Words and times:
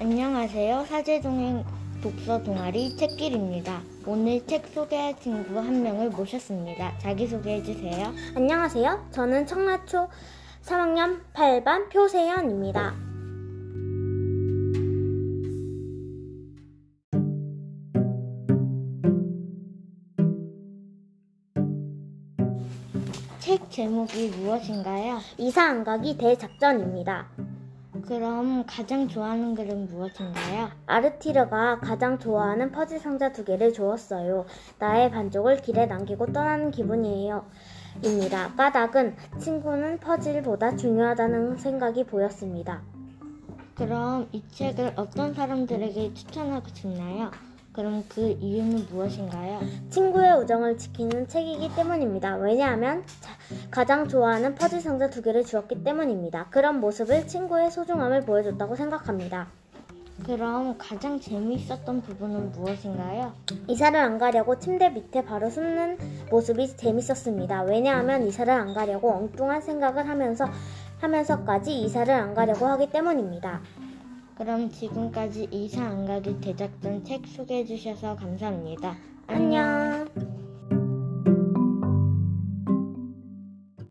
안녕하세요. 0.00 0.84
사제동행 0.84 1.64
독서 2.00 2.40
동아리 2.44 2.96
책길입니다. 2.96 3.82
오늘 4.06 4.46
책 4.46 4.68
소개할 4.68 5.18
친구 5.18 5.58
한 5.58 5.82
명을 5.82 6.10
모셨습니다. 6.10 6.96
자기소개해 6.98 7.64
주세요. 7.64 8.12
안녕하세요. 8.36 9.08
저는 9.10 9.44
청라초 9.48 10.08
3학년 10.62 11.20
8반 11.34 11.90
표세연입니다. 11.90 12.94
책 23.40 23.68
제목이 23.68 24.28
무엇인가요? 24.28 25.18
이사 25.38 25.64
안 25.64 25.82
가기 25.82 26.16
대작전입니다. 26.18 27.47
그럼 28.08 28.64
가장 28.66 29.06
좋아하는 29.06 29.54
글은 29.54 29.86
무엇인가요? 29.88 30.70
아르티르가 30.86 31.80
가장 31.80 32.18
좋아하는 32.18 32.72
퍼즐 32.72 32.98
상자 32.98 33.30
두 33.32 33.44
개를 33.44 33.74
주었어요. 33.74 34.46
나의 34.78 35.10
반쪽을 35.10 35.58
길에 35.58 35.84
남기고 35.84 36.32
떠나는 36.32 36.70
기분이에요. 36.70 37.44
입니다. 38.02 38.50
까닭은 38.56 39.14
친구는 39.38 39.98
퍼즐보다 39.98 40.76
중요하다는 40.76 41.58
생각이 41.58 42.04
보였습니다. 42.04 42.80
그럼 43.74 44.26
이 44.32 44.42
책을 44.52 44.94
어떤 44.96 45.34
사람들에게 45.34 46.14
추천하고 46.14 46.66
싶나요? 46.72 47.30
그럼 47.74 48.02
그 48.08 48.36
이유는 48.40 48.86
무엇인가요? 48.90 49.60
친구의 49.90 50.32
우정을 50.40 50.78
지키는 50.78 51.28
책이기 51.28 51.74
때문입니다. 51.76 52.36
왜냐하면 52.36 53.04
자- 53.20 53.37
가장 53.70 54.08
좋아하는 54.08 54.54
퍼즐 54.54 54.80
상자 54.80 55.10
두 55.10 55.22
개를 55.22 55.44
주었기 55.44 55.82
때문입니다. 55.84 56.46
그런 56.50 56.80
모습을 56.80 57.26
친구의 57.26 57.70
소중함을 57.70 58.22
보여줬다고 58.22 58.76
생각합니다. 58.76 59.48
그럼 60.26 60.76
가장 60.78 61.20
재미있었던 61.20 62.02
부분은 62.02 62.52
무엇인가요? 62.52 63.32
이사를 63.68 63.98
안 63.98 64.18
가려고 64.18 64.58
침대 64.58 64.90
밑에 64.90 65.24
바로 65.24 65.48
숨는 65.48 65.96
모습이 66.30 66.76
재밌었습니다. 66.76 67.62
왜냐하면 67.62 68.26
이사를 68.26 68.52
안 68.52 68.74
가려고 68.74 69.12
엉뚱한 69.12 69.60
생각을 69.60 70.08
하면서 70.08 70.46
하면서까지 70.98 71.82
이사를 71.82 72.12
안 72.12 72.34
가려고 72.34 72.66
하기 72.66 72.90
때문입니다. 72.90 73.60
그럼 74.36 74.70
지금까지 74.70 75.48
이사 75.50 75.82
안 75.84 76.06
가기 76.06 76.40
대작전 76.40 77.04
책 77.04 77.26
소개해 77.26 77.64
주셔서 77.64 78.16
감사합니다. 78.16 78.96
안녕. 79.26 80.07